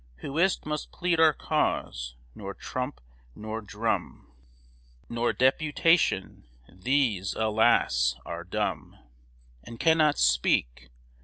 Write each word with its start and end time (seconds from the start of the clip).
Who 0.21 0.39
is't 0.39 0.65
must 0.65 0.91
plead 0.91 1.19
our 1.19 1.31
cause? 1.31 2.15
nor 2.33 2.55
trump, 2.55 3.01
nor 3.35 3.61
drum, 3.61 4.31
Nor 5.09 5.31
Deputation; 5.31 6.43
these, 6.67 7.35
alas! 7.35 8.15
are 8.25 8.43
dumb 8.43 8.95
And 9.63 9.79
cannot 9.79 10.17
speak. 10.17 10.89